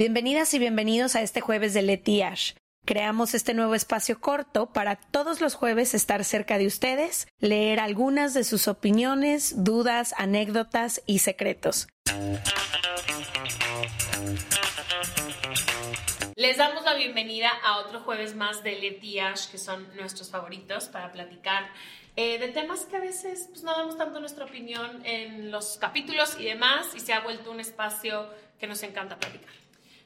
Bienvenidas 0.00 0.54
y 0.54 0.58
bienvenidos 0.58 1.14
a 1.14 1.20
este 1.20 1.42
jueves 1.42 1.74
de 1.74 1.82
Leti 1.82 2.22
Ash. 2.22 2.54
Creamos 2.86 3.34
este 3.34 3.52
nuevo 3.52 3.74
espacio 3.74 4.18
corto 4.18 4.72
para 4.72 4.96
todos 4.96 5.42
los 5.42 5.54
jueves 5.54 5.92
estar 5.92 6.24
cerca 6.24 6.56
de 6.56 6.66
ustedes, 6.66 7.28
leer 7.38 7.80
algunas 7.80 8.32
de 8.32 8.44
sus 8.44 8.66
opiniones, 8.66 9.62
dudas, 9.62 10.14
anécdotas 10.16 11.02
y 11.04 11.18
secretos. 11.18 11.86
Les 16.34 16.56
damos 16.56 16.82
la 16.84 16.94
bienvenida 16.94 17.50
a 17.62 17.76
otro 17.80 18.00
jueves 18.00 18.34
más 18.34 18.62
de 18.62 18.80
Leti 18.80 19.18
Ash, 19.18 19.50
que 19.50 19.58
son 19.58 19.86
nuestros 19.96 20.30
favoritos 20.30 20.88
para 20.88 21.12
platicar 21.12 21.68
eh, 22.16 22.38
de 22.38 22.48
temas 22.48 22.86
que 22.86 22.96
a 22.96 23.00
veces 23.00 23.48
pues, 23.50 23.62
no 23.64 23.76
damos 23.76 23.98
tanto 23.98 24.18
nuestra 24.18 24.46
opinión 24.46 25.04
en 25.04 25.50
los 25.50 25.76
capítulos 25.76 26.38
y 26.40 26.44
demás, 26.46 26.86
y 26.94 27.00
se 27.00 27.12
ha 27.12 27.20
vuelto 27.20 27.50
un 27.50 27.60
espacio 27.60 28.30
que 28.58 28.66
nos 28.66 28.82
encanta 28.82 29.18
platicar. 29.18 29.60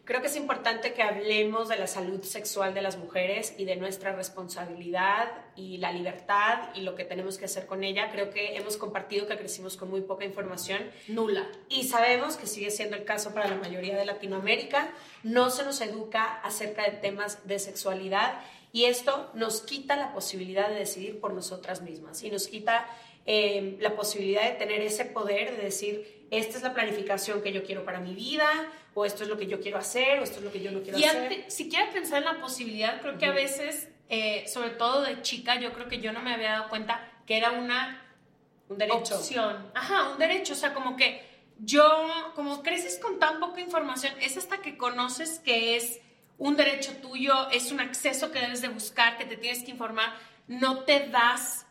Creo 0.04 0.20
que 0.20 0.26
es 0.26 0.36
importante 0.36 0.92
que 0.92 1.02
hablemos 1.02 1.70
de 1.70 1.78
la 1.78 1.86
salud 1.86 2.22
sexual 2.22 2.74
de 2.74 2.82
las 2.82 2.98
mujeres 2.98 3.54
y 3.56 3.64
de 3.64 3.76
nuestra 3.76 4.12
responsabilidad 4.12 5.32
y 5.56 5.78
la 5.78 5.92
libertad 5.92 6.68
y 6.74 6.82
lo 6.82 6.94
que 6.94 7.04
tenemos 7.04 7.38
que 7.38 7.46
hacer 7.46 7.64
con 7.64 7.82
ella. 7.82 8.10
Creo 8.12 8.28
que 8.28 8.56
hemos 8.56 8.76
compartido 8.76 9.26
que 9.26 9.38
crecimos 9.38 9.78
con 9.78 9.88
muy 9.88 10.02
poca 10.02 10.26
información. 10.26 10.82
Nula. 11.08 11.48
Y 11.70 11.84
sabemos 11.84 12.36
que 12.36 12.46
sigue 12.46 12.70
siendo 12.70 12.96
el 12.96 13.04
caso 13.04 13.32
para 13.32 13.48
la 13.48 13.56
mayoría 13.56 13.96
de 13.96 14.04
Latinoamérica. 14.04 14.92
No 15.22 15.48
se 15.48 15.64
nos 15.64 15.80
educa 15.80 16.38
acerca 16.42 16.82
de 16.82 16.98
temas 16.98 17.46
de 17.48 17.58
sexualidad 17.58 18.42
y 18.72 18.84
esto 18.84 19.30
nos 19.32 19.62
quita 19.62 19.96
la 19.96 20.12
posibilidad 20.12 20.68
de 20.68 20.74
decidir 20.74 21.18
por 21.18 21.32
nosotras 21.32 21.80
mismas 21.80 22.22
y 22.22 22.30
nos 22.30 22.48
quita 22.48 22.86
eh, 23.24 23.78
la 23.80 23.96
posibilidad 23.96 24.42
de 24.42 24.56
tener 24.56 24.82
ese 24.82 25.06
poder 25.06 25.56
de 25.56 25.62
decir, 25.62 26.26
esta 26.30 26.58
es 26.58 26.62
la 26.62 26.74
planificación 26.74 27.40
que 27.40 27.52
yo 27.52 27.64
quiero 27.64 27.84
para 27.84 28.00
mi 28.00 28.14
vida, 28.14 28.48
o 28.94 29.04
esto 29.04 29.24
es 29.24 29.28
lo 29.28 29.36
que 29.36 29.46
yo 29.46 29.60
quiero 29.60 29.78
hacer, 29.78 30.20
o 30.20 30.22
esto 30.22 30.38
es 30.38 30.44
lo 30.44 30.52
que 30.52 30.62
yo 30.62 30.70
no 30.70 30.80
quiero 30.82 30.98
y 30.98 31.04
hacer. 31.04 31.44
si 31.48 31.68
quieres 31.68 31.92
pensar 31.92 32.18
en 32.18 32.24
la 32.24 32.40
posibilidad, 32.40 33.00
creo 33.00 33.18
que 33.18 33.26
a 33.26 33.32
veces, 33.32 33.88
eh, 34.08 34.46
sobre 34.46 34.70
todo 34.70 35.02
de 35.02 35.20
chica, 35.22 35.58
yo 35.60 35.72
creo 35.72 35.88
que 35.88 36.00
yo 36.00 36.12
no 36.12 36.22
me 36.22 36.32
había 36.32 36.52
dado 36.52 36.68
cuenta 36.68 37.10
que 37.26 37.36
era 37.36 37.50
una 37.50 38.00
un 38.68 38.78
derecho. 38.78 39.16
opción. 39.16 39.70
Ajá, 39.74 40.10
un 40.10 40.18
derecho. 40.18 40.52
O 40.52 40.56
sea, 40.56 40.72
como 40.72 40.96
que 40.96 41.22
yo, 41.58 42.32
como 42.34 42.62
creces 42.62 42.98
con 42.98 43.18
tan 43.18 43.40
poca 43.40 43.60
información, 43.60 44.12
es 44.20 44.36
hasta 44.36 44.58
que 44.58 44.76
conoces 44.76 45.38
que 45.40 45.76
es 45.76 46.00
un 46.38 46.56
derecho 46.56 46.92
tuyo, 46.96 47.48
es 47.50 47.70
un 47.72 47.80
acceso 47.80 48.32
que 48.32 48.40
debes 48.40 48.60
de 48.60 48.68
buscar, 48.68 49.16
que 49.16 49.24
te 49.24 49.36
tienes 49.36 49.62
que 49.62 49.70
informar, 49.70 50.14
no 50.48 50.80
te 50.80 51.08
das 51.08 51.66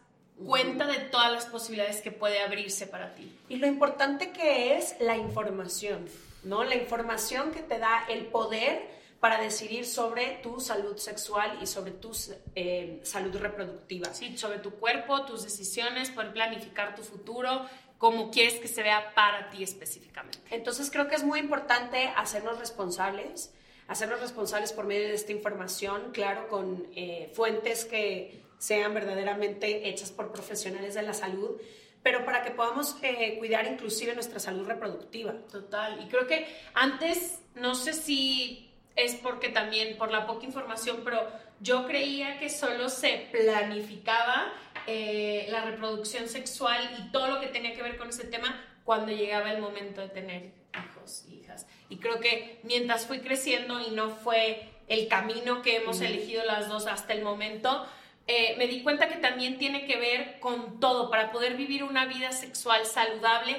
cuenta 0.45 0.88
de 0.88 1.00
todas 1.00 1.31
las 1.31 1.45
posibilidades 1.45 2.02
que 2.02 2.12
puede 2.12 2.42
abrirse 2.42 2.88
para 2.88 3.14
ti. 3.14 3.31
Y 3.50 3.58
lo 3.58 3.67
importante 3.67 4.31
que 4.31 4.78
es 4.78 4.95
la 5.00 5.17
información, 5.17 6.08
¿no? 6.44 6.63
La 6.63 6.75
información 6.75 7.52
que 7.52 7.61
te 7.61 7.80
da 7.80 8.05
el 8.09 8.27
poder 8.27 8.88
para 9.19 9.39
decidir 9.39 9.86
sobre 9.86 10.39
tu 10.44 10.59
salud 10.59 10.97
sexual 10.97 11.58
y 11.61 11.66
sobre 11.66 11.91
tu 11.91 12.11
eh, 12.55 13.00
salud 13.03 13.33
reproductiva. 13.38 14.13
Sí, 14.13 14.38
sobre 14.38 14.59
tu 14.59 14.72
cuerpo, 14.72 15.23
tus 15.23 15.44
decisiones, 15.44 16.09
poder 16.09 16.33
planificar 16.33 16.94
tu 16.94 17.03
futuro, 17.03 17.66
como 17.97 18.31
quieres 18.31 18.55
que 18.55 18.67
se 18.67 18.83
vea 18.83 19.13
para 19.16 19.50
ti 19.50 19.63
específicamente. 19.63 20.39
Entonces 20.52 20.91
creo 20.91 21.08
que 21.08 21.16
es 21.16 21.23
muy 21.23 21.39
importante 21.39 22.11
hacernos 22.17 22.59
responsables, 22.59 23.53
hacernos 23.88 24.19
responsables 24.19 24.73
por 24.73 24.85
medio 24.85 25.07
de 25.07 25.13
esta 25.13 25.31
información, 25.31 26.11
claro, 26.11 26.50
con 26.50 26.85
eh, 26.94 27.31
fuentes 27.33 27.85
que 27.85 28.44
sean 28.57 28.94
verdaderamente 28.94 29.88
hechas 29.88 30.11
por 30.11 30.33
profesionales 30.33 30.95
de 30.95 31.02
la 31.02 31.13
salud, 31.13 31.61
pero 32.04 32.26
para 32.26 32.44
que 32.44 32.52
podamos 32.52 32.98
eh, 33.02 33.38
cuidar 33.40 33.66
inclusive 33.66 34.14
nuestra 34.14 34.40
salud 34.40 34.68
reproductiva. 34.68 35.34
Total, 35.52 36.00
y 36.04 36.09
creo 36.09 36.28
que 36.28 36.46
antes, 36.73 37.42
no 37.56 37.73
sé 37.73 37.94
si 37.94 38.70
es 38.96 39.16
porque 39.16 39.50
también 39.50 39.98
por 39.98 40.12
la 40.12 40.28
poca 40.28 40.46
información, 40.46 41.02
pero 41.04 41.26
yo 41.62 41.88
creía 41.88 42.38
que 42.38 42.50
solo 42.50 42.90
se 42.90 43.28
planificaba 43.31 44.54
eh, 44.86 45.48
la 45.50 45.64
reproducción 45.64 46.28
sexual 46.28 46.78
y 47.00 47.12
todo 47.12 47.28
lo 47.30 47.40
que 47.40 47.47
tenía 47.47 47.74
que 47.74 47.81
ver 47.81 47.97
con 47.97 48.09
ese 48.09 48.25
tema 48.25 48.62
cuando 48.84 49.12
llegaba 49.12 49.52
el 49.52 49.62
momento 49.62 50.02
de 50.02 50.09
tener 50.09 50.52
hijos 50.74 51.25
y 51.28 51.36
hijas. 51.36 51.66
Y 51.90 51.97
creo 51.97 52.19
que 52.19 52.59
mientras 52.63 53.06
fui 53.06 53.19
creciendo 53.19 53.80
y 53.80 53.92
no 53.92 54.09
fue 54.09 54.69
el 54.88 55.08
camino 55.08 55.62
que 55.62 55.78
hemos 55.78 56.02
elegido 56.02 56.44
las 56.44 56.68
dos 56.68 56.86
hasta 56.88 57.13
el 57.13 57.24
momento, 57.24 57.88
eh, 58.28 58.56
me 58.57 58.67
di 58.67 58.84
cuenta 58.84 59.09
que 59.09 59.17
también 59.17 59.57
tiene 59.57 59.85
que 59.85 59.97
ver 59.97 60.39
con 60.39 60.79
todo. 60.79 61.09
Para 61.09 61.31
poder 61.31 61.56
vivir 61.56 61.84
una 61.84 62.06
vida 62.06 62.31
sexual 62.31 62.85
saludable, 62.85 63.57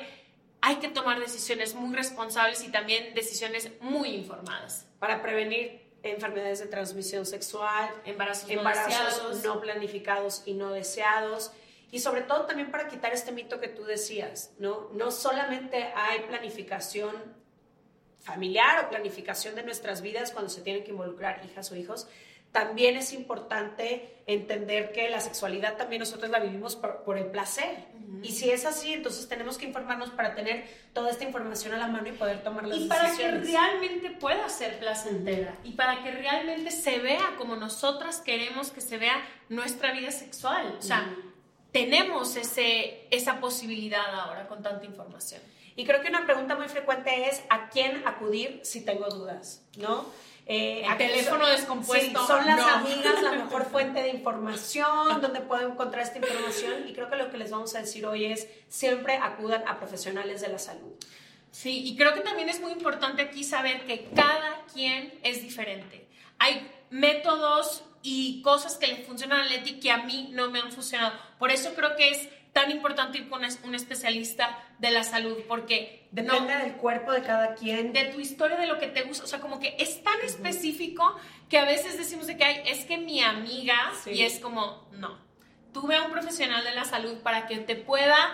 hay 0.60 0.76
que 0.76 0.88
tomar 0.88 1.20
decisiones 1.20 1.74
muy 1.74 1.94
responsables 1.94 2.64
y 2.64 2.70
también 2.70 3.14
decisiones 3.14 3.70
muy 3.80 4.10
informadas. 4.10 4.86
Para 4.98 5.20
prevenir 5.20 5.84
enfermedades 6.02 6.60
de 6.60 6.66
transmisión 6.66 7.26
sexual, 7.26 7.90
embarazos, 8.04 8.48
embarazos 8.48 9.44
no, 9.44 9.60
planificados 9.60 10.42
y 10.46 10.54
no 10.54 10.72
deseados. 10.72 11.52
Y 11.90 12.00
sobre 12.00 12.22
todo 12.22 12.46
también 12.46 12.70
para 12.70 12.88
quitar 12.88 13.12
este 13.12 13.32
mito 13.32 13.60
que 13.60 13.68
tú 13.68 13.84
decías, 13.84 14.52
¿no? 14.58 14.88
No 14.94 15.10
solamente 15.10 15.92
hay 15.94 16.20
planificación 16.20 17.14
familiar 18.20 18.84
o 18.84 18.88
planificación 18.88 19.54
de 19.54 19.62
nuestras 19.62 20.00
vidas 20.00 20.30
cuando 20.30 20.48
se 20.50 20.62
tienen 20.62 20.82
que 20.82 20.90
involucrar 20.90 21.44
hijas 21.44 21.70
o 21.70 21.76
hijos, 21.76 22.08
también 22.54 22.96
es 22.96 23.12
importante 23.12 24.22
entender 24.28 24.92
que 24.92 25.10
la 25.10 25.20
sexualidad 25.20 25.76
también 25.76 25.98
nosotros 25.98 26.30
la 26.30 26.38
vivimos 26.38 26.76
por, 26.76 27.18
el 27.18 27.26
placer. 27.26 27.86
Y 28.22 28.30
si 28.30 28.48
es 28.48 28.64
así, 28.64 28.92
entonces 28.92 29.28
tenemos 29.28 29.58
que 29.58 29.66
informarnos 29.66 30.10
para 30.10 30.36
tener 30.36 30.64
toda 30.92 31.10
esta 31.10 31.24
información 31.24 31.74
a 31.74 31.78
la 31.78 31.88
mano 31.88 32.08
y 32.08 32.12
poder 32.12 32.44
tomar 32.44 32.68
las 32.68 32.78
y 32.78 32.88
decisiones. 32.88 33.18
Y 33.18 33.18
para 33.18 33.40
que 33.40 33.50
realmente 33.50 34.10
pueda 34.12 34.48
ser 34.48 34.78
placentera 34.78 35.58
y 35.64 35.72
para 35.72 36.04
que 36.04 36.12
realmente 36.12 36.70
se 36.70 37.00
vea 37.00 37.34
como 37.38 37.56
nosotras 37.56 38.20
queremos 38.20 38.70
que 38.70 38.80
se 38.80 38.98
vea 38.98 39.20
nuestra 39.48 39.92
vida 39.92 40.12
sexual. 40.12 40.76
O 40.78 40.82
sea, 40.82 41.12
tenemos 41.72 42.36
ese, 42.36 43.08
esa 43.10 43.40
posibilidad 43.40 44.14
ahora 44.20 44.46
con 44.46 44.62
tanta 44.62 44.84
información. 44.86 45.42
Y 45.74 45.84
creo 45.84 46.00
que 46.02 46.08
una 46.08 46.24
pregunta 46.24 46.54
muy 46.54 46.68
frecuente 46.68 47.28
es 47.28 47.42
¿a 47.50 47.68
quién 47.68 48.06
acudir 48.06 48.60
si 48.62 48.84
tengo 48.84 49.08
dudas? 49.08 49.60
¿No? 49.76 50.06
Eh, 50.46 50.86
teléfono 50.98 51.46
descompuesto. 51.46 52.26
son 52.26 52.44
las 52.44 52.60
amigas 52.60 53.22
la 53.22 53.32
mejor 53.32 53.64
fuente 53.70 54.02
de 54.02 54.10
información, 54.10 55.20
donde 55.22 55.40
puedo 55.40 55.66
encontrar 55.66 56.02
esta 56.02 56.18
información. 56.18 56.86
Y 56.88 56.92
creo 56.92 57.08
que 57.08 57.16
lo 57.16 57.30
que 57.30 57.38
les 57.38 57.50
vamos 57.50 57.74
a 57.74 57.80
decir 57.80 58.04
hoy 58.04 58.26
es 58.26 58.48
siempre 58.68 59.16
acudan 59.16 59.66
a 59.66 59.78
profesionales 59.78 60.42
de 60.42 60.48
la 60.48 60.58
salud. 60.58 60.92
Sí, 61.50 61.86
y 61.86 61.96
creo 61.96 62.14
que 62.14 62.20
también 62.20 62.48
es 62.48 62.60
muy 62.60 62.72
importante 62.72 63.22
aquí 63.22 63.44
saber 63.44 63.86
que 63.86 64.10
cada 64.14 64.64
quien 64.72 65.18
es 65.22 65.40
diferente. 65.40 66.08
Hay 66.38 66.68
métodos 66.90 67.84
y 68.02 68.42
cosas 68.42 68.76
que 68.76 68.88
le 68.88 68.96
funcionan 69.04 69.40
a 69.40 69.44
Leti 69.46 69.80
que 69.80 69.90
a 69.90 69.98
mí 69.98 70.28
no 70.32 70.50
me 70.50 70.58
han 70.58 70.72
funcionado. 70.72 71.18
Por 71.38 71.50
eso 71.50 71.74
creo 71.74 71.96
que 71.96 72.10
es 72.10 72.28
tan 72.54 72.70
importante 72.70 73.18
ir 73.18 73.28
con 73.28 73.42
un 73.64 73.74
especialista 73.74 74.56
de 74.78 74.92
la 74.92 75.02
salud, 75.02 75.36
porque 75.48 76.06
depende 76.12 76.56
del 76.56 76.74
cuerpo 76.74 77.10
de 77.10 77.20
cada 77.22 77.56
quien, 77.56 77.92
de 77.92 78.04
tu 78.04 78.20
historia, 78.20 78.56
de 78.56 78.68
lo 78.68 78.78
que 78.78 78.86
te 78.86 79.02
gusta, 79.02 79.24
o 79.24 79.26
sea, 79.26 79.40
como 79.40 79.58
que 79.58 79.74
es 79.78 80.02
tan 80.04 80.20
específico 80.20 81.16
que 81.50 81.58
a 81.58 81.64
veces 81.64 81.98
decimos 81.98 82.28
de 82.28 82.36
que 82.36 82.44
hay, 82.44 82.62
es 82.68 82.84
que 82.84 82.96
mi 82.96 83.20
amiga, 83.20 83.76
y 84.06 84.22
es 84.22 84.38
como, 84.38 84.88
no, 84.92 85.18
tú 85.72 85.88
ve 85.88 85.96
a 85.96 86.02
un 86.02 86.12
profesional 86.12 86.62
de 86.62 86.76
la 86.76 86.84
salud 86.84 87.18
para 87.22 87.48
que 87.48 87.58
te 87.58 87.74
pueda 87.74 88.32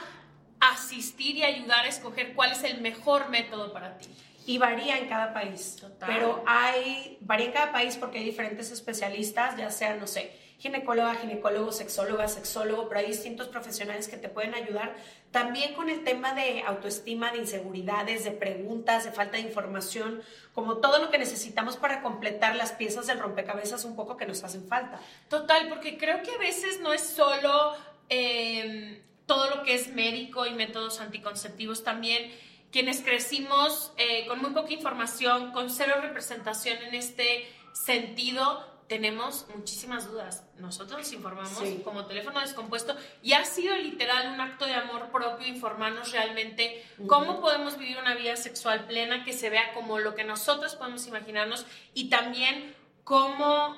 asistir 0.60 1.36
y 1.36 1.44
ayudar 1.44 1.86
a 1.86 1.88
escoger 1.88 2.34
cuál 2.34 2.52
es 2.52 2.62
el 2.62 2.82
mejor 2.82 3.30
método 3.30 3.72
para 3.72 3.96
ti. 3.96 4.08
Y 4.46 4.58
varía 4.58 4.98
en 4.98 5.08
cada 5.08 5.32
país, 5.32 5.82
pero 6.06 6.44
hay, 6.46 7.16
varía 7.22 7.46
en 7.46 7.52
cada 7.52 7.72
país 7.72 7.96
porque 7.96 8.18
hay 8.18 8.24
diferentes 8.24 8.70
especialistas, 8.70 9.56
ya 9.56 9.70
sea, 9.70 9.94
no 9.96 10.06
sé, 10.06 10.38
ginecóloga, 10.60 11.14
ginecólogo, 11.14 11.72
sexóloga, 11.72 12.28
sexólogo, 12.28 12.86
pero 12.88 13.00
hay 13.00 13.06
distintos 13.06 13.48
profesionales 13.48 14.08
que 14.08 14.18
te 14.18 14.28
pueden 14.28 14.54
ayudar 14.54 14.94
también 15.30 15.74
con 15.74 15.88
el 15.88 16.04
tema 16.04 16.34
de 16.34 16.62
autoestima, 16.66 17.32
de 17.32 17.38
inseguridades, 17.38 18.24
de 18.24 18.32
preguntas, 18.32 19.04
de 19.04 19.12
falta 19.12 19.38
de 19.38 19.44
información, 19.44 20.22
como 20.52 20.76
todo 20.76 20.98
lo 20.98 21.10
que 21.10 21.18
necesitamos 21.18 21.76
para 21.76 22.02
completar 22.02 22.56
las 22.56 22.72
piezas 22.72 23.06
del 23.06 23.20
rompecabezas 23.20 23.84
un 23.84 23.96
poco 23.96 24.18
que 24.18 24.26
nos 24.26 24.44
hacen 24.44 24.66
falta. 24.68 25.00
Total, 25.28 25.68
porque 25.70 25.96
creo 25.96 26.22
que 26.22 26.32
a 26.32 26.38
veces 26.38 26.80
no 26.80 26.92
es 26.92 27.02
solo 27.02 27.74
em, 28.10 29.00
todo 29.24 29.48
lo 29.48 29.62
que 29.62 29.74
es 29.74 29.88
médico 29.94 30.46
y 30.46 30.52
métodos 30.52 31.00
anticonceptivos, 31.00 31.84
también 31.84 32.30
quienes 32.70 33.00
crecimos 33.00 33.92
eh, 33.96 34.26
con 34.26 34.42
muy 34.42 34.50
poca 34.50 34.72
información, 34.72 35.52
con 35.52 35.70
cero 35.70 35.94
representación 36.02 36.76
en 36.82 36.94
este 36.94 37.46
sentido, 37.72 38.69
tenemos 38.90 39.46
muchísimas 39.54 40.10
dudas. 40.10 40.42
Nosotros 40.58 40.98
nos 40.98 41.12
informamos 41.12 41.62
como 41.84 42.06
teléfono 42.06 42.40
descompuesto 42.40 42.96
y 43.22 43.34
ha 43.34 43.44
sido 43.44 43.76
literal 43.76 44.32
un 44.34 44.40
acto 44.40 44.66
de 44.66 44.74
amor 44.74 45.12
propio 45.12 45.46
informarnos 45.46 46.10
realmente 46.10 46.84
cómo 47.06 47.40
podemos 47.40 47.78
vivir 47.78 47.98
una 47.98 48.16
vida 48.16 48.34
sexual 48.34 48.88
plena 48.88 49.24
que 49.24 49.32
se 49.32 49.48
vea 49.48 49.72
como 49.74 50.00
lo 50.00 50.16
que 50.16 50.24
nosotros 50.24 50.74
podemos 50.74 51.06
imaginarnos 51.06 51.66
y 51.94 52.10
también 52.10 52.74
cómo 53.04 53.76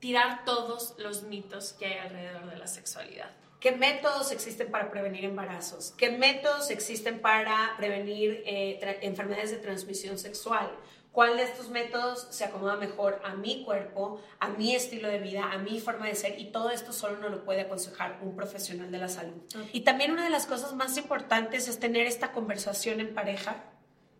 tirar 0.00 0.44
todos 0.44 0.96
los 0.98 1.22
mitos 1.22 1.72
que 1.72 1.86
hay 1.86 1.98
alrededor 2.00 2.50
de 2.50 2.58
la 2.58 2.66
sexualidad. 2.66 3.30
¿Qué 3.58 3.72
métodos 3.72 4.32
existen 4.32 4.70
para 4.70 4.90
prevenir 4.90 5.24
embarazos? 5.24 5.94
¿Qué 5.96 6.10
métodos 6.10 6.68
existen 6.68 7.20
para 7.20 7.74
prevenir 7.78 8.42
eh, 8.44 8.98
enfermedades 9.00 9.50
de 9.52 9.56
transmisión 9.56 10.18
sexual? 10.18 10.70
Cuál 11.12 11.36
de 11.36 11.44
estos 11.44 11.68
métodos 11.68 12.26
se 12.30 12.44
acomoda 12.44 12.76
mejor 12.76 13.20
a 13.22 13.34
mi 13.34 13.64
cuerpo, 13.64 14.20
a 14.40 14.48
mi 14.48 14.74
estilo 14.74 15.08
de 15.08 15.18
vida, 15.18 15.52
a 15.52 15.58
mi 15.58 15.78
forma 15.78 16.06
de 16.06 16.14
ser 16.14 16.40
y 16.40 16.46
todo 16.46 16.70
esto 16.70 16.92
solo 16.92 17.18
no 17.18 17.28
lo 17.28 17.44
puede 17.44 17.60
aconsejar 17.60 18.18
un 18.22 18.34
profesional 18.34 18.90
de 18.90 18.98
la 18.98 19.08
salud. 19.08 19.42
Y 19.72 19.82
también 19.82 20.10
una 20.10 20.24
de 20.24 20.30
las 20.30 20.46
cosas 20.46 20.74
más 20.74 20.96
importantes 20.96 21.68
es 21.68 21.78
tener 21.78 22.06
esta 22.06 22.32
conversación 22.32 23.00
en 23.00 23.14
pareja, 23.14 23.62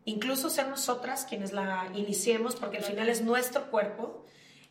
incluso 0.04 0.50
ser 0.50 0.68
nosotras 0.68 1.24
quienes 1.24 1.52
la 1.52 1.90
iniciemos, 1.94 2.56
porque 2.56 2.76
al 2.76 2.84
final 2.84 3.08
es 3.08 3.22
nuestro 3.22 3.70
cuerpo, 3.70 4.26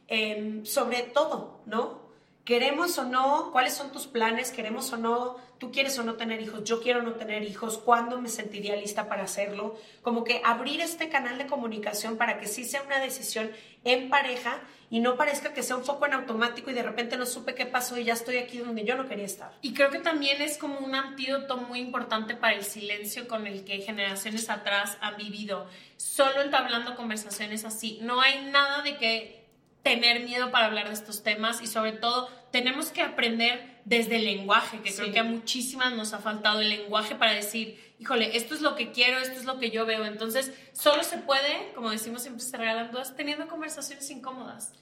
em, 0.07 0.63
sobre 0.63 1.01
todo, 1.01 1.63
¿no? 1.65 2.00
Queremos 2.45 2.97
o 2.97 3.05
no, 3.05 3.51
cuáles 3.51 3.73
son 3.73 3.91
tus 3.91 4.07
planes, 4.07 4.51
queremos 4.51 4.91
o 4.93 4.97
no, 4.97 5.37
tú 5.59 5.71
quieres 5.71 5.97
o 5.99 6.03
no 6.03 6.15
tener 6.15 6.41
hijos, 6.41 6.63
yo 6.63 6.81
quiero 6.81 7.03
no 7.03 7.13
tener 7.13 7.43
hijos, 7.43 7.77
cuándo 7.77 8.19
me 8.19 8.29
sentiría 8.29 8.75
lista 8.75 9.07
para 9.07 9.23
hacerlo, 9.23 9.77
como 10.01 10.23
que 10.23 10.41
abrir 10.43 10.81
este 10.81 11.09
canal 11.09 11.37
de 11.37 11.45
comunicación 11.45 12.17
para 12.17 12.39
que 12.39 12.47
sí 12.47 12.63
sea 12.63 12.81
una 12.81 12.99
decisión 12.99 13.51
en 13.83 14.09
pareja 14.09 14.59
y 14.89 14.99
no 14.99 15.15
parezca 15.15 15.53
que 15.53 15.63
sea 15.63 15.77
un 15.77 15.85
foco 15.85 16.05
en 16.05 16.13
automático 16.13 16.69
y 16.69 16.73
de 16.73 16.83
repente 16.83 17.15
no 17.15 17.25
supe 17.25 17.55
qué 17.55 17.65
pasó 17.65 17.97
y 17.97 18.03
ya 18.03 18.13
estoy 18.13 18.37
aquí 18.37 18.57
donde 18.57 18.83
yo 18.83 18.95
no 18.97 19.07
quería 19.07 19.25
estar. 19.25 19.53
Y 19.61 19.73
creo 19.73 19.89
que 19.89 19.99
también 19.99 20.41
es 20.41 20.57
como 20.57 20.79
un 20.79 20.95
antídoto 20.95 21.57
muy 21.57 21.79
importante 21.79 22.35
para 22.35 22.55
el 22.55 22.65
silencio 22.65 23.27
con 23.27 23.47
el 23.47 23.63
que 23.63 23.79
generaciones 23.79 24.49
atrás 24.49 24.97
han 24.99 25.15
vivido, 25.15 25.67
solo 25.95 26.41
entablando 26.41 26.95
conversaciones 26.95 27.63
así. 27.63 27.99
No 28.01 28.19
hay 28.19 28.49
nada 28.51 28.81
de 28.81 28.97
que 28.97 29.40
tener 29.83 30.23
miedo 30.23 30.51
para 30.51 30.67
hablar 30.67 30.87
de 30.87 30.93
estos 30.93 31.23
temas 31.23 31.61
y 31.61 31.67
sobre 31.67 31.93
todo 31.93 32.29
tenemos 32.51 32.89
que 32.89 33.01
aprender 33.01 33.79
desde 33.85 34.17
el 34.17 34.25
lenguaje, 34.25 34.79
que 34.81 34.93
creo 34.93 35.11
que 35.11 35.19
a 35.19 35.23
muchísimas 35.23 35.93
nos 35.93 36.13
ha 36.13 36.19
faltado 36.19 36.61
el 36.61 36.69
lenguaje 36.69 37.15
para 37.15 37.33
decir, 37.33 37.79
híjole, 37.99 38.35
esto 38.37 38.53
es 38.53 38.61
lo 38.61 38.75
que 38.75 38.91
quiero, 38.91 39.17
esto 39.17 39.39
es 39.39 39.45
lo 39.45 39.57
que 39.57 39.71
yo 39.71 39.85
veo. 39.85 40.05
Entonces, 40.05 40.51
solo 40.73 41.03
se 41.03 41.17
puede, 41.17 41.71
como 41.73 41.89
decimos 41.89 42.21
siempre, 42.21 42.43
se 42.43 42.57
regalan 42.57 42.91
dudas, 42.91 43.15
teniendo 43.15 43.47
conversaciones 43.47 44.09
incómodas. 44.11 44.73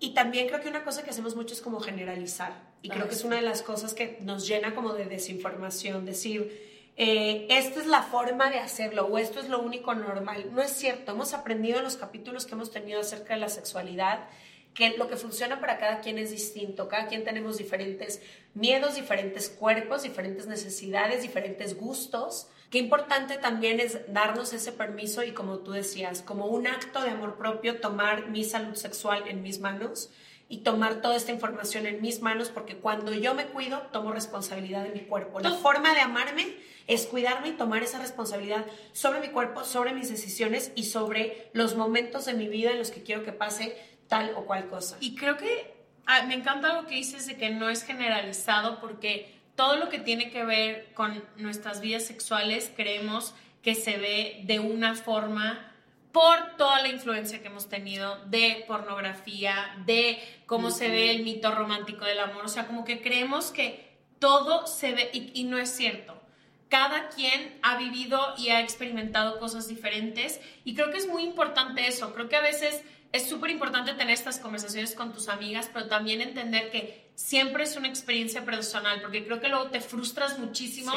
Y 0.00 0.14
también 0.14 0.48
creo 0.48 0.60
que 0.60 0.68
una 0.68 0.84
cosa 0.84 1.02
que 1.02 1.10
hacemos 1.10 1.36
mucho 1.36 1.54
es 1.54 1.60
como 1.60 1.80
generalizar. 1.80 2.68
Y 2.82 2.88
creo 2.88 3.08
que 3.08 3.14
es 3.14 3.24
una 3.24 3.36
de 3.36 3.42
las 3.42 3.62
cosas 3.62 3.94
que 3.94 4.18
nos 4.22 4.46
llena 4.46 4.74
como 4.74 4.94
de 4.94 5.06
desinformación, 5.06 6.04
decir, 6.04 6.77
eh, 7.00 7.46
esta 7.48 7.78
es 7.78 7.86
la 7.86 8.02
forma 8.02 8.50
de 8.50 8.58
hacerlo 8.58 9.06
o 9.06 9.18
esto 9.18 9.38
es 9.38 9.48
lo 9.48 9.60
único 9.60 9.94
normal. 9.94 10.50
No 10.52 10.60
es 10.60 10.72
cierto, 10.72 11.12
hemos 11.12 11.32
aprendido 11.32 11.78
en 11.78 11.84
los 11.84 11.96
capítulos 11.96 12.44
que 12.44 12.56
hemos 12.56 12.72
tenido 12.72 13.00
acerca 13.00 13.34
de 13.34 13.40
la 13.40 13.48
sexualidad 13.48 14.28
que 14.74 14.96
lo 14.96 15.08
que 15.08 15.16
funciona 15.16 15.60
para 15.60 15.78
cada 15.78 16.00
quien 16.00 16.18
es 16.18 16.32
distinto, 16.32 16.88
cada 16.88 17.06
quien 17.06 17.22
tenemos 17.22 17.56
diferentes 17.56 18.20
miedos, 18.54 18.96
diferentes 18.96 19.48
cuerpos, 19.48 20.02
diferentes 20.02 20.48
necesidades, 20.48 21.22
diferentes 21.22 21.76
gustos. 21.76 22.48
Qué 22.68 22.78
importante 22.78 23.38
también 23.38 23.78
es 23.78 24.00
darnos 24.12 24.52
ese 24.52 24.72
permiso 24.72 25.22
y 25.22 25.30
como 25.30 25.58
tú 25.58 25.70
decías, 25.70 26.22
como 26.22 26.46
un 26.46 26.66
acto 26.66 27.00
de 27.02 27.10
amor 27.10 27.38
propio, 27.38 27.80
tomar 27.80 28.28
mi 28.28 28.42
salud 28.42 28.74
sexual 28.74 29.28
en 29.28 29.42
mis 29.42 29.60
manos 29.60 30.10
y 30.48 30.58
tomar 30.58 31.02
toda 31.02 31.16
esta 31.16 31.30
información 31.30 31.86
en 31.86 32.00
mis 32.00 32.22
manos 32.22 32.48
porque 32.48 32.76
cuando 32.76 33.12
yo 33.12 33.34
me 33.34 33.46
cuido, 33.46 33.80
tomo 33.92 34.12
responsabilidad 34.12 34.84
de 34.84 34.90
mi 34.90 35.00
cuerpo. 35.00 35.40
La 35.40 35.52
forma 35.52 35.92
de 35.94 36.00
amarme 36.00 36.54
es 36.86 37.06
cuidarme 37.06 37.48
y 37.48 37.52
tomar 37.52 37.82
esa 37.82 37.98
responsabilidad 37.98 38.64
sobre 38.92 39.20
mi 39.20 39.28
cuerpo, 39.28 39.64
sobre 39.64 39.92
mis 39.92 40.08
decisiones 40.08 40.72
y 40.74 40.84
sobre 40.84 41.50
los 41.52 41.76
momentos 41.76 42.24
de 42.24 42.32
mi 42.32 42.48
vida 42.48 42.70
en 42.70 42.78
los 42.78 42.90
que 42.90 43.02
quiero 43.02 43.24
que 43.24 43.32
pase 43.32 43.76
tal 44.08 44.32
o 44.36 44.46
cual 44.46 44.68
cosa. 44.68 44.96
Y 45.00 45.14
creo 45.14 45.36
que 45.36 45.74
ah, 46.06 46.22
me 46.26 46.34
encanta 46.34 46.72
lo 46.72 46.86
que 46.86 46.94
dices 46.94 47.26
de 47.26 47.36
que 47.36 47.50
no 47.50 47.68
es 47.68 47.84
generalizado 47.84 48.80
porque 48.80 49.38
todo 49.54 49.76
lo 49.76 49.90
que 49.90 49.98
tiene 49.98 50.30
que 50.30 50.44
ver 50.44 50.94
con 50.94 51.22
nuestras 51.36 51.80
vidas 51.82 52.04
sexuales 52.04 52.72
creemos 52.74 53.34
que 53.62 53.74
se 53.74 53.98
ve 53.98 54.40
de 54.44 54.60
una 54.60 54.94
forma 54.94 55.74
por 56.18 56.56
toda 56.56 56.82
la 56.82 56.88
influencia 56.88 57.40
que 57.40 57.46
hemos 57.46 57.68
tenido 57.68 58.18
de 58.24 58.64
pornografía, 58.66 59.72
de 59.86 60.18
cómo 60.46 60.72
se 60.72 60.88
ve 60.88 61.12
el 61.12 61.22
mito 61.22 61.52
romántico 61.52 62.04
del 62.06 62.18
amor, 62.18 62.44
o 62.44 62.48
sea, 62.48 62.66
como 62.66 62.84
que 62.84 63.00
creemos 63.00 63.52
que 63.52 63.96
todo 64.18 64.66
se 64.66 64.90
ve 64.94 65.10
y 65.12 65.44
no 65.44 65.58
es 65.58 65.70
cierto. 65.70 66.20
Cada 66.68 67.08
quien 67.10 67.60
ha 67.62 67.78
vivido 67.78 68.34
y 68.36 68.48
ha 68.48 68.60
experimentado 68.60 69.38
cosas 69.38 69.68
diferentes 69.68 70.40
y 70.64 70.74
creo 70.74 70.90
que 70.90 70.98
es 70.98 71.06
muy 71.06 71.22
importante 71.22 71.86
eso. 71.86 72.12
Creo 72.12 72.28
que 72.28 72.34
a 72.34 72.40
veces 72.40 72.82
es 73.12 73.28
súper 73.28 73.50
importante 73.50 73.94
tener 73.94 74.12
estas 74.12 74.38
conversaciones 74.38 74.96
con 74.96 75.12
tus 75.12 75.28
amigas, 75.28 75.70
pero 75.72 75.86
también 75.86 76.20
entender 76.20 76.72
que 76.72 77.12
siempre 77.14 77.62
es 77.62 77.76
una 77.76 77.86
experiencia 77.86 78.44
personal, 78.44 79.00
porque 79.02 79.24
creo 79.24 79.40
que 79.40 79.48
luego 79.48 79.70
te 79.70 79.80
frustras 79.80 80.36
muchísimo 80.40 80.90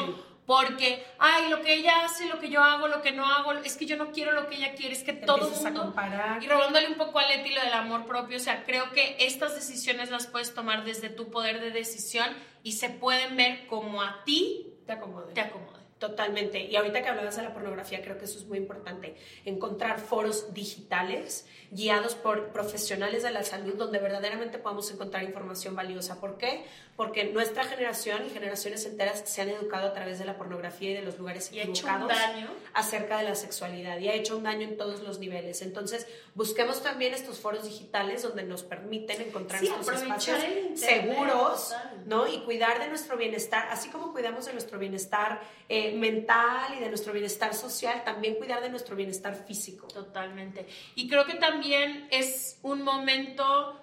porque, 0.46 1.06
ay, 1.18 1.48
lo 1.50 1.62
que 1.62 1.74
ella 1.74 2.04
hace, 2.04 2.26
lo 2.26 2.40
que 2.40 2.50
yo 2.50 2.62
hago, 2.62 2.88
lo 2.88 3.00
que 3.00 3.12
no 3.12 3.24
hago, 3.24 3.52
es 3.52 3.76
que 3.76 3.86
yo 3.86 3.96
no 3.96 4.10
quiero 4.10 4.32
lo 4.32 4.48
que 4.48 4.56
ella 4.56 4.74
quiere, 4.74 4.94
es 4.94 5.04
que 5.04 5.12
todo 5.12 5.48
mundo... 5.48 5.94
Y 6.40 6.48
robándole 6.48 6.88
un 6.88 6.96
poco 6.96 7.18
a 7.18 7.26
Leti 7.26 7.50
lo 7.50 7.62
del 7.62 7.72
amor 7.72 8.06
propio, 8.06 8.36
o 8.38 8.40
sea, 8.40 8.64
creo 8.64 8.90
que 8.90 9.16
estas 9.20 9.54
decisiones 9.54 10.10
las 10.10 10.26
puedes 10.26 10.52
tomar 10.54 10.84
desde 10.84 11.10
tu 11.10 11.30
poder 11.30 11.60
de 11.60 11.70
decisión 11.70 12.28
y 12.62 12.72
se 12.72 12.90
pueden 12.90 13.36
ver 13.36 13.66
como 13.66 14.02
a 14.02 14.24
ti 14.24 14.66
te 14.86 14.92
acomode. 14.92 15.32
Te 15.32 15.40
acomode. 15.40 15.80
Totalmente. 16.02 16.58
Y 16.58 16.74
ahorita 16.74 17.00
que 17.00 17.10
hablabas 17.10 17.36
de 17.36 17.42
la 17.44 17.54
pornografía, 17.54 18.02
creo 18.02 18.18
que 18.18 18.24
eso 18.24 18.36
es 18.36 18.44
muy 18.46 18.58
importante. 18.58 19.14
Encontrar 19.44 20.00
foros 20.00 20.52
digitales 20.52 21.46
guiados 21.70 22.16
por 22.16 22.48
profesionales 22.48 23.22
de 23.22 23.30
la 23.30 23.44
salud 23.44 23.74
donde 23.74 24.00
verdaderamente 24.00 24.58
podamos 24.58 24.90
encontrar 24.90 25.22
información 25.22 25.76
valiosa. 25.76 26.20
¿Por 26.20 26.38
qué? 26.38 26.64
Porque 26.96 27.24
nuestra 27.24 27.64
generación 27.64 28.26
y 28.26 28.30
generaciones 28.30 28.84
enteras 28.84 29.22
se 29.24 29.40
han 29.42 29.48
educado 29.48 29.86
a 29.86 29.92
través 29.94 30.18
de 30.18 30.24
la 30.26 30.36
pornografía 30.36 30.90
y 30.90 30.94
de 30.94 31.02
los 31.02 31.18
lugares 31.18 31.50
y 31.52 31.60
equivocados 31.60 32.08
daño. 32.08 32.50
acerca 32.74 33.18
de 33.18 33.24
la 33.24 33.34
sexualidad 33.34 33.98
y 33.98 34.08
ha 34.08 34.14
hecho 34.14 34.36
un 34.36 34.42
daño 34.42 34.68
en 34.68 34.76
todos 34.76 35.02
los 35.02 35.18
niveles. 35.20 35.62
Entonces, 35.62 36.06
busquemos 36.34 36.82
también 36.82 37.14
estos 37.14 37.38
foros 37.38 37.64
digitales 37.64 38.22
donde 38.22 38.42
nos 38.42 38.64
permiten 38.64 39.22
encontrar 39.22 39.64
estos 39.64 39.88
espacios 39.88 40.38
seguros, 40.74 41.74
¿no? 42.06 42.26
Y 42.26 42.40
cuidar 42.40 42.80
de 42.80 42.88
nuestro 42.88 43.16
bienestar, 43.16 43.68
así 43.70 43.88
como 43.88 44.12
cuidamos 44.12 44.44
de 44.44 44.52
nuestro 44.52 44.78
bienestar 44.78 45.40
eh, 45.70 45.91
mental 45.92 46.74
y 46.76 46.80
de 46.80 46.88
nuestro 46.88 47.12
bienestar 47.12 47.54
social, 47.54 48.02
también 48.04 48.36
cuidar 48.36 48.60
de 48.60 48.70
nuestro 48.70 48.96
bienestar 48.96 49.34
físico. 49.46 49.86
Totalmente. 49.88 50.66
Y 50.94 51.08
creo 51.08 51.24
que 51.24 51.34
también 51.34 52.08
es 52.10 52.58
un 52.62 52.82
momento 52.82 53.78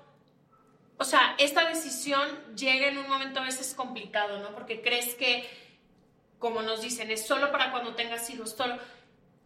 o 1.00 1.06
sea, 1.06 1.34
esta 1.38 1.68
decisión 1.68 2.28
llega 2.58 2.88
en 2.88 2.98
un 2.98 3.08
momento 3.08 3.40
a 3.40 3.46
veces 3.46 3.74
complicado, 3.74 4.40
¿no? 4.40 4.54
Porque 4.54 4.82
crees 4.82 5.16
que, 5.16 5.50
como 6.40 6.62
nos 6.62 6.82
dicen, 6.82 7.10
es 7.10 7.26
solo 7.26 7.54
para 7.54 7.72
cuando 7.72 7.96
tengas 7.96 8.30
hijos, 8.30 8.52
solo. 8.52 8.78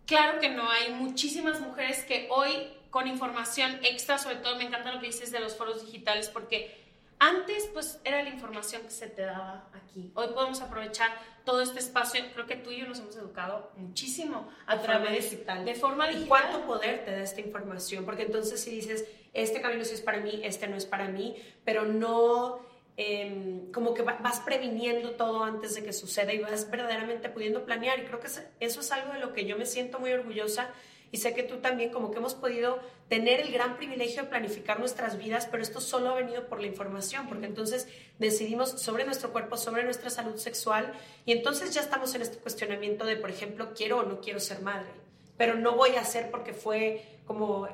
Claro 0.07 0.39
que 0.39 0.50
no, 0.50 0.68
hay 0.68 0.92
muchísimas 0.94 1.62
mujeres 1.62 2.04
que 2.06 2.27
hoy 2.31 2.69
con 2.89 3.07
información 3.07 3.80
extra, 3.83 4.18
sobre 4.18 4.38
todo 4.38 4.56
me 4.56 4.63
encanta 4.63 4.92
lo 4.92 5.00
que 5.00 5.05
dices 5.05 5.32
de 5.32 5.39
los 5.39 5.55
foros 5.55 5.86
digitales, 5.86 6.27
porque 6.27 6.75
antes 7.24 7.70
pues 7.74 8.01
era 8.03 8.22
la 8.22 8.30
información 8.30 8.82
que 8.82 8.89
se 8.89 9.08
te 9.08 9.22
daba 9.22 9.70
aquí. 9.74 10.12
Hoy 10.13 10.27
podemos 10.34 10.60
aprovechar 10.62 11.10
todo 11.46 11.62
este 11.62 11.80
espacio. 11.80 12.22
Creo 12.34 12.46
que 12.46 12.58
tú 12.58 12.70
y 12.70 12.82
yo 12.82 12.86
nos 12.86 13.00
hemos 13.00 13.15
educado 13.15 13.72
muchísimo 13.77 14.50
a 14.65 14.82
través 14.82 15.32
digital. 15.32 15.63
de 15.63 15.74
forma 15.75 16.08
digital. 16.08 16.25
¿Y 16.25 16.27
cuánto 16.27 16.65
poder 16.65 17.06
te 17.06 17.12
da 17.12 17.22
esta 17.22 17.39
información? 17.39 18.03
Porque 18.03 18.24
entonces 18.24 18.62
si 18.62 18.72
dices, 18.72 19.06
este 19.32 19.62
camino 19.62 19.86
sí 19.86 19.94
es 19.94 20.01
para 20.01 20.20
mí, 20.20 20.42
este 20.44 20.68
no 20.68 20.75
es 20.75 20.86
para 20.86 21.08
mí, 21.08 21.38
pero 21.63 21.86
no 21.86 22.60
em, 22.98 23.72
como 23.72 23.94
que 23.94 24.01
vas 24.01 24.42
previniendo 24.42 25.12
todo 25.12 25.46
antes 25.46 25.75
de 25.75 25.84
que 25.84 25.94
suceda 25.94 26.34
y 26.34 26.39
vas 26.39 26.70
verdaderamente 26.70 27.30
pudiendo 27.30 27.63
planear. 27.63 28.00
Y 28.00 28.03
creo 28.03 28.20
que 28.20 28.27
eso 28.27 28.80
es 28.82 28.92
algo 28.92 29.13
de 29.13 29.20
lo 29.20 29.32
que 29.32 29.46
yo 29.46 29.58
me 29.58 29.65
siento 29.65 29.98
muy 29.98 30.12
orgullosa 30.12 30.70
y 31.13 31.17
sé 31.17 31.36
que 31.36 31.43
tú 31.43 31.58
también, 31.58 31.91
como 31.91 32.10
que 32.10 32.17
hemos 32.17 32.34
podido 32.34 32.79
tener 33.08 33.39
el 33.39 33.53
gran 33.53 33.77
privilegio 33.77 34.24
de 34.24 34.29
planificar 34.29 34.79
nuestras 34.79 35.20
vidas, 35.20 35.48
pero 35.50 35.62
esto 35.62 35.79
solo 35.79 36.10
ha 36.10 36.15
venido 36.15 36.48
por 36.48 36.60
la 36.60 36.65
información, 36.65 37.27
porque 37.29 37.46
entonces 37.46 37.88
decidimos 38.17 38.82
sobre 38.82 39.05
nuestro 39.05 39.32
cuerpo, 39.32 39.55
sobre 39.55 39.84
nuestra 39.84 40.10
salud 40.10 40.38
sexual, 40.38 40.91
y 41.27 41.32
entonces 41.32 41.72
ya 41.72 41.82
estamos 41.82 42.15
en 42.15 42.24
este 42.24 42.39
cuestionamiento 42.39 43.05
de, 43.05 43.15
por 43.15 43.29
ejemplo, 43.29 43.74
quiero 43.75 44.00
o 44.00 44.03
no 44.03 44.22
quiero 44.22 44.39
ser 44.39 44.63
madre, 44.63 44.89
pero 45.38 45.53
no 45.53 45.75
voy 45.75 45.91
a 45.98 46.01
hacer 46.01 46.32
porque 46.32 46.51
fue 46.51 47.05
como 47.27 47.67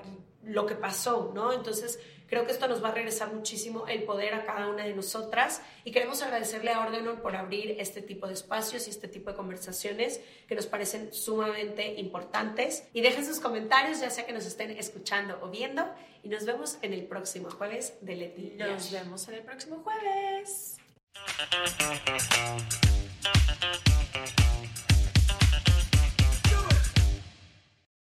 lo 0.44 0.66
que 0.66 0.76
pasó, 0.76 1.32
¿no? 1.34 1.54
Entonces, 1.54 1.98
creo 2.30 2.46
que 2.46 2.52
esto 2.52 2.68
nos 2.68 2.84
va 2.84 2.90
a 2.90 2.92
regresar 2.94 3.34
muchísimo 3.34 3.88
el 3.88 4.04
poder 4.04 4.34
a 4.34 4.46
cada 4.46 4.68
una 4.68 4.84
de 4.84 4.94
nosotras 4.94 5.62
y 5.84 5.92
queremos 5.92 6.22
agradecerle 6.22 6.72
a 6.72 6.80
Organon 6.82 7.18
por 7.22 7.36
abrir 7.36 7.76
este 7.80 8.02
tipo 8.02 8.28
de 8.28 8.34
espacios 8.34 8.88
y 8.88 8.92
este 8.92 9.08
tipo 9.08 9.32
de 9.32 9.36
conversaciones 9.36 10.22
que 10.48 10.56
nos 10.56 10.68
parecen 10.68 11.14
sumamente 11.14 11.96
importantes. 11.96 12.88
Y 12.94 13.02
dejen 13.02 13.26
sus 13.26 13.40
comentarios, 13.40 14.00
ya 14.00 14.10
sea 14.10 14.26
que 14.26 14.34
nos 14.34 14.46
estén 14.46 14.72
escuchando 14.72 15.40
o 15.42 15.50
viendo, 15.50 15.86
y 16.24 16.30
nos 16.30 16.46
vemos 16.46 16.78
en 16.82 16.94
el 16.94 17.06
próximo 17.06 17.50
jueves 17.50 17.98
de 18.02 18.16
Leti. 18.16 18.54
Nos 18.58 18.92
vemos 18.92 19.28
en 19.28 19.36
el 19.36 19.44
próximo 19.44 19.84
jueves. 19.84 20.78